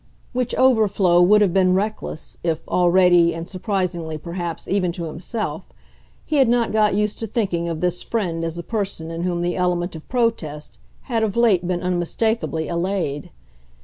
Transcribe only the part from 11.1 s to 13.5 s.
of late been unmistakably allayed.